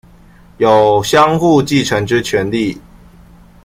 [0.57, 2.75] 有相互繼承之權利